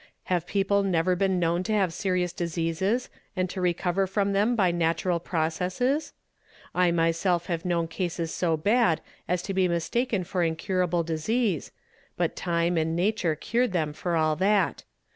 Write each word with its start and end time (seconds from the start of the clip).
Have 0.33 0.47
people 0.47 0.81
never 0.81 1.15
been 1.15 1.37
known 1.37 1.61
to 1.61 1.73
have 1.73 1.93
serious 1.93 2.33
diseases, 2.33 3.07
and 3.35 3.47
to 3.51 3.61
recover 3.61 4.07
from 4.07 4.33
them 4.33 4.55
by 4.55 4.71
natural 4.71 5.19
processes? 5.19 6.13
I 6.73 6.89
myself 6.89 7.45
have 7.45 7.65
known 7.65 7.87
cases 7.87 8.33
so 8.33 8.57
bad 8.57 8.99
as 9.27 9.43
to 9.43 9.53
be 9.53 9.67
mistaken 9.67 10.23
for 10.23 10.41
incur 10.41 10.81
able 10.81 11.03
disease, 11.03 11.71
but 12.17 12.35
time 12.35 12.77
and 12.77 12.95
nature 12.95 13.35
cured 13.35 13.73
them 13.73 13.93
for 13.93 14.15
all 14.15 14.35
that. 14.37 14.83